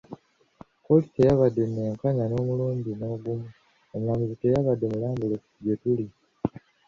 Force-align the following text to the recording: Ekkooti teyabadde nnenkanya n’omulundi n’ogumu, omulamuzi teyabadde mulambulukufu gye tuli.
Ekkooti 0.77 1.09
teyabadde 1.15 1.63
nnenkanya 1.67 2.23
n’omulundi 2.27 2.91
n’ogumu, 2.99 3.47
omulamuzi 3.93 4.35
teyabadde 4.41 4.85
mulambulukufu 4.91 5.57
gye 5.65 5.75
tuli. 5.81 6.05